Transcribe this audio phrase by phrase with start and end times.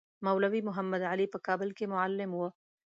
[0.25, 2.47] مولوی محمدعلي په کابل کې معلم وو.